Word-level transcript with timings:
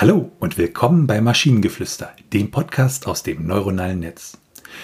Hallo 0.00 0.30
und 0.38 0.58
willkommen 0.58 1.08
bei 1.08 1.20
Maschinengeflüster, 1.20 2.14
dem 2.32 2.52
Podcast 2.52 3.08
aus 3.08 3.24
dem 3.24 3.48
neuronalen 3.48 3.98
Netz. 3.98 4.38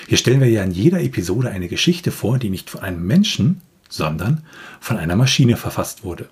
Hier 0.08 0.18
stellen 0.18 0.40
wir 0.40 0.50
ja 0.50 0.64
in 0.64 0.72
jeder 0.72 1.00
Episode 1.00 1.50
eine 1.50 1.68
Geschichte 1.68 2.10
vor, 2.10 2.40
die 2.40 2.50
nicht 2.50 2.68
von 2.68 2.80
einem 2.80 3.06
Menschen, 3.06 3.60
sondern 3.88 4.44
von 4.80 4.96
einer 4.96 5.14
Maschine 5.14 5.56
verfasst 5.56 6.02
wurde. 6.02 6.30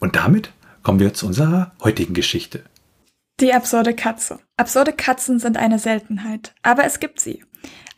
Und 0.00 0.16
damit 0.16 0.54
kommen 0.82 1.00
wir 1.00 1.12
zu 1.12 1.26
unserer 1.26 1.72
heutigen 1.82 2.14
Geschichte. 2.14 2.62
Die 3.40 3.52
absurde 3.52 3.94
Katze. 3.94 4.38
Absurde 4.56 4.94
Katzen 4.94 5.38
sind 5.38 5.58
eine 5.58 5.78
Seltenheit, 5.78 6.54
aber 6.62 6.84
es 6.84 7.00
gibt 7.00 7.20
sie. 7.20 7.44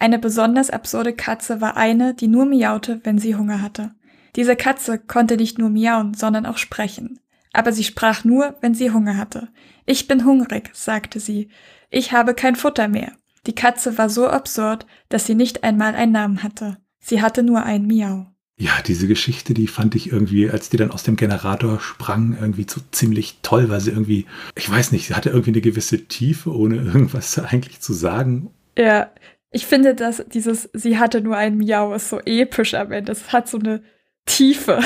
Eine 0.01 0.18
besonders 0.18 0.70
absurde 0.70 1.12
Katze 1.12 1.60
war 1.60 1.77
eine, 1.77 2.15
die 2.15 2.27
nur 2.27 2.46
miaute, 2.46 3.01
wenn 3.04 3.18
sie 3.18 3.37
Hunger 3.37 3.62
hatte. 3.62 3.95
Diese 4.34 4.56
Katze 4.56 4.98
konnte 4.98 5.37
nicht 5.37 5.60
nur 5.60 5.70
miauen, 5.70 6.15
sondern 6.15 6.46
auch 6.46 6.59
sprechen. 6.59 7.20
Aber 7.56 7.73
sie 7.73 7.84
sprach 7.84 8.23
nur, 8.23 8.55
wenn 8.60 8.74
sie 8.74 8.91
Hunger 8.91 9.16
hatte. 9.16 9.48
Ich 9.87 10.06
bin 10.06 10.27
hungrig, 10.27 10.70
sagte 10.74 11.20
sie. 11.20 11.48
Ich 11.88 12.12
habe 12.12 12.34
kein 12.34 12.55
Futter 12.55 12.87
mehr. 12.87 13.12
Die 13.46 13.55
Katze 13.55 13.96
war 13.96 14.10
so 14.10 14.29
absurd, 14.29 14.87
dass 15.09 15.24
sie 15.24 15.34
nicht 15.34 15.65
einmal 15.65 15.95
einen 15.95 16.12
Namen 16.12 16.42
hatte. 16.42 16.77
Sie 16.98 17.23
hatte 17.23 17.42
nur 17.42 17.62
ein 17.62 17.87
Miau. 17.87 18.27
Ja, 18.59 18.73
diese 18.87 19.09
Geschichte, 19.09 19.55
die 19.55 19.69
fand 19.69 19.95
ich 19.95 20.12
irgendwie, 20.12 20.51
als 20.51 20.69
die 20.69 20.77
dann 20.77 20.91
aus 20.91 21.02
dem 21.02 21.16
Generator 21.16 21.80
sprang, 21.80 22.37
irgendwie 22.38 22.66
so 22.69 22.80
ziemlich 22.91 23.38
toll, 23.41 23.70
weil 23.70 23.80
sie 23.80 23.91
irgendwie, 23.91 24.27
ich 24.54 24.68
weiß 24.68 24.93
nicht, 24.93 25.07
sie 25.07 25.15
hatte 25.15 25.30
irgendwie 25.30 25.52
eine 25.52 25.60
gewisse 25.62 26.04
Tiefe, 26.04 26.54
ohne 26.54 26.77
irgendwas 26.84 27.38
eigentlich 27.38 27.80
zu 27.80 27.95
sagen. 27.95 28.51
Ja, 28.77 29.10
ich 29.51 29.65
finde, 29.65 29.95
dass 29.95 30.23
dieses, 30.30 30.68
sie 30.74 30.98
hatte 30.98 31.23
nur 31.23 31.38
ein 31.38 31.57
Miau, 31.57 31.95
ist 31.95 32.10
so 32.10 32.21
episch 32.21 32.74
am 32.74 32.93
Ende. 32.93 33.12
Es 33.12 33.32
hat 33.32 33.49
so 33.49 33.59
eine 33.59 33.82
Tiefe. 34.27 34.80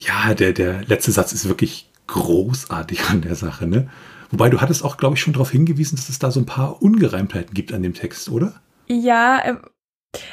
Ja, 0.00 0.32
der, 0.32 0.52
der 0.54 0.84
letzte 0.84 1.12
Satz 1.12 1.32
ist 1.32 1.48
wirklich 1.48 1.90
großartig 2.06 3.08
an 3.10 3.22
der 3.22 3.34
Sache, 3.34 3.66
ne? 3.66 3.90
Wobei 4.30 4.50
du 4.50 4.60
hattest 4.60 4.84
auch, 4.84 4.96
glaube 4.96 5.14
ich, 5.14 5.20
schon 5.20 5.32
darauf 5.32 5.50
hingewiesen, 5.50 5.96
dass 5.96 6.08
es 6.08 6.18
da 6.18 6.30
so 6.30 6.40
ein 6.40 6.46
paar 6.46 6.82
Ungereimtheiten 6.82 7.54
gibt 7.54 7.72
an 7.72 7.82
dem 7.82 7.94
Text, 7.94 8.28
oder? 8.28 8.60
Ja, 8.88 9.40
ähm, 9.44 9.60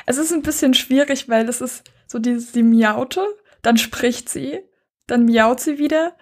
es 0.05 0.17
ist 0.17 0.31
ein 0.33 0.41
bisschen 0.41 0.73
schwierig, 0.73 1.29
weil 1.29 1.47
es 1.47 1.61
ist 1.61 1.83
so 2.07 2.19
dieses, 2.19 2.51
sie 2.51 2.63
miaute, 2.63 3.23
dann 3.61 3.77
spricht 3.77 4.29
sie, 4.29 4.59
dann 5.07 5.25
miaut 5.25 5.59
sie 5.59 5.77
wieder, 5.77 6.15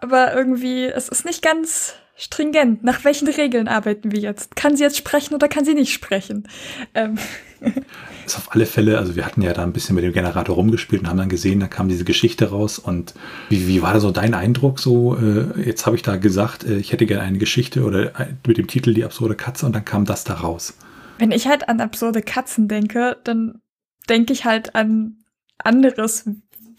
aber 0.00 0.34
irgendwie, 0.34 0.84
es 0.86 1.08
ist 1.08 1.24
nicht 1.24 1.42
ganz 1.42 1.94
stringent. 2.16 2.84
Nach 2.84 3.04
welchen 3.04 3.28
Regeln 3.28 3.68
arbeiten 3.68 4.12
wir 4.12 4.20
jetzt? 4.20 4.56
Kann 4.56 4.76
sie 4.76 4.82
jetzt 4.82 4.96
sprechen 4.96 5.34
oder 5.34 5.48
kann 5.48 5.64
sie 5.64 5.74
nicht 5.74 5.92
sprechen? 5.92 6.48
Ähm. 6.94 7.18
ist 8.26 8.36
auf 8.36 8.52
alle 8.52 8.66
Fälle, 8.66 8.98
also 8.98 9.16
wir 9.16 9.24
hatten 9.24 9.42
ja 9.42 9.52
da 9.52 9.62
ein 9.62 9.72
bisschen 9.72 9.94
mit 9.94 10.04
dem 10.04 10.12
Generator 10.12 10.54
rumgespielt 10.54 11.02
und 11.02 11.08
haben 11.08 11.16
dann 11.16 11.28
gesehen, 11.28 11.60
da 11.60 11.66
kam 11.66 11.88
diese 11.88 12.04
Geschichte 12.04 12.50
raus. 12.50 12.78
Und 12.78 13.14
wie, 13.48 13.66
wie 13.66 13.82
war 13.82 13.92
da 13.94 14.00
so 14.00 14.10
dein 14.10 14.34
Eindruck? 14.34 14.78
So, 14.78 15.16
äh, 15.16 15.62
jetzt 15.62 15.86
habe 15.86 15.96
ich 15.96 16.02
da 16.02 16.16
gesagt, 16.16 16.64
äh, 16.64 16.76
ich 16.76 16.92
hätte 16.92 17.06
gerne 17.06 17.22
eine 17.22 17.38
Geschichte 17.38 17.84
oder 17.84 18.18
äh, 18.20 18.34
mit 18.46 18.58
dem 18.58 18.66
Titel 18.66 18.94
Die 18.94 19.04
absurde 19.04 19.34
Katze 19.34 19.66
und 19.66 19.74
dann 19.74 19.84
kam 19.84 20.04
das 20.04 20.24
da 20.24 20.34
raus. 20.34 20.74
Wenn 21.18 21.30
ich 21.30 21.46
halt 21.46 21.68
an 21.68 21.80
absurde 21.80 22.22
Katzen 22.22 22.68
denke, 22.68 23.16
dann 23.24 23.60
denke 24.08 24.32
ich 24.32 24.44
halt 24.44 24.74
an 24.74 25.18
anderes, 25.58 26.28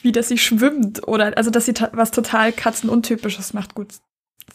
wie 0.04 0.12
dass 0.12 0.28
sie 0.28 0.38
schwimmt 0.38 1.08
oder 1.08 1.36
also 1.38 1.50
dass 1.50 1.66
sie 1.66 1.74
was 1.94 2.12
total 2.12 2.52
katzenuntypisches 2.52 3.54
macht. 3.54 3.74
Gut, 3.74 3.94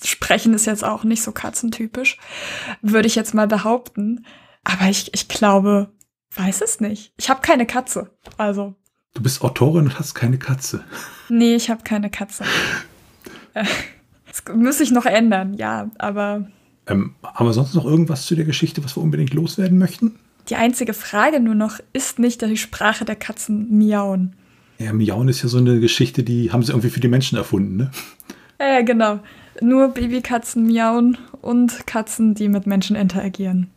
sprechen 0.04 0.54
ist 0.54 0.66
jetzt 0.66 0.84
auch 0.84 1.04
nicht 1.04 1.22
so 1.22 1.32
katzentypisch, 1.32 2.18
würde 2.82 3.08
ich 3.08 3.14
jetzt 3.14 3.34
mal 3.34 3.48
behaupten. 3.48 4.24
Aber 4.64 4.88
ich, 4.88 5.12
ich 5.14 5.28
glaube, 5.28 5.91
weiß 6.36 6.60
es 6.60 6.80
nicht. 6.80 7.12
Ich 7.16 7.30
habe 7.30 7.41
keine 7.41 7.66
Katze. 7.66 8.10
Also. 8.36 8.74
Du 9.14 9.22
bist 9.22 9.42
Autorin 9.42 9.86
und 9.86 9.98
hast 9.98 10.14
keine 10.14 10.38
Katze. 10.38 10.84
Nee, 11.28 11.54
ich 11.54 11.70
habe 11.70 11.82
keine 11.82 12.10
Katze. 12.10 12.44
Äh, 13.54 13.64
das 14.26 14.42
muss 14.54 14.78
ich 14.78 14.91
noch 14.91 15.06
ändern, 15.06 15.54
ja, 15.54 15.91
aber. 15.98 16.48
Ähm, 16.87 17.14
haben 17.25 17.47
wir 17.47 17.54
sonst 17.54 17.75
noch 17.75 17.87
irgendwas 17.87 18.26
zu 18.26 18.37
der 18.37 18.44
Geschichte, 18.44 18.84
was 18.84 18.94
wir 18.94 19.03
unbedingt 19.03 19.32
loswerden 19.32 19.78
möchten? 19.78 20.19
Die 20.50 20.56
einzige 20.56 20.92
Frage 20.92 21.41
nur 21.41 21.54
noch, 21.54 21.81
ist 21.94 22.19
nicht 22.19 22.42
die 22.42 22.56
Sprache 22.58 23.06
der 23.06 23.16
Katzen 23.16 23.76
Miauen? 23.78 24.37
Ja, 24.78 24.93
Miauen 24.93 25.28
ist 25.28 25.43
ja 25.43 25.49
so 25.49 25.59
eine 25.59 25.81
Geschichte, 25.81 26.22
die 26.22 26.53
haben 26.53 26.62
sie 26.62 26.72
irgendwie 26.72 26.91
für 26.91 27.00
die 27.00 27.09
Menschen 27.09 27.37
erfunden, 27.37 27.77
ne? 27.77 27.91
Ja, 28.61 28.83
genau. 28.83 29.21
Nur 29.61 29.89
Babykatzen 29.89 30.66
miauen 30.66 31.19
und 31.43 31.87
Katzen, 31.87 32.34
die 32.34 32.49
mit 32.49 32.66
Menschen 32.66 32.97
interagieren. 32.97 33.71